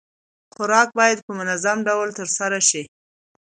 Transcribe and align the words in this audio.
خوراک 0.53 0.89
بايد 0.99 1.19
په 1.25 1.31
منظم 1.39 1.77
ډول 1.87 2.09
ترسره 2.19 2.59
شي. 2.69 2.83